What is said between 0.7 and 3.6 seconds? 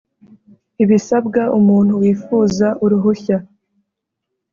ibisabwa umuntu wifuza uruhushya